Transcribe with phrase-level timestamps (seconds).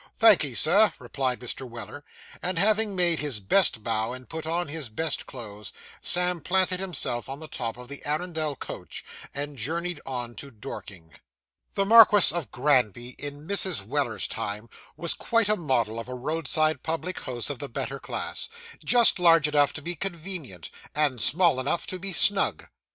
[0.17, 1.61] 'Thank'ee, Sir,' replied Mr.
[1.69, 2.03] Weller;
[2.41, 7.29] and having made his best bow, and put on his best clothes, Sam planted himself
[7.29, 11.11] on the top of the Arundel coach, and journeyed on to Dorking.
[11.75, 13.85] The Marquis of Granby, in Mrs.
[13.85, 18.49] Weller's time, was quite a model of a roadside public house of the better class
[18.83, 22.65] just large enough to be convenient, and small enough to be snug.